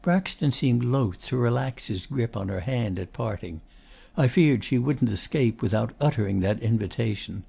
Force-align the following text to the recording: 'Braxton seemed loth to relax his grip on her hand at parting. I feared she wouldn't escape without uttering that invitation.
'Braxton 0.00 0.50
seemed 0.50 0.82
loth 0.82 1.26
to 1.26 1.36
relax 1.36 1.88
his 1.88 2.06
grip 2.06 2.38
on 2.38 2.48
her 2.48 2.60
hand 2.60 2.98
at 2.98 3.12
parting. 3.12 3.60
I 4.16 4.28
feared 4.28 4.64
she 4.64 4.78
wouldn't 4.78 5.10
escape 5.12 5.60
without 5.60 5.92
uttering 6.00 6.40
that 6.40 6.62
invitation. 6.62 7.42